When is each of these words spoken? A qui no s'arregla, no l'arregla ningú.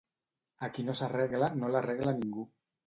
A 0.69 0.71
qui 0.77 0.85
no 0.89 0.95
s'arregla, 1.01 1.51
no 1.61 1.71
l'arregla 1.77 2.19
ningú. 2.25 2.51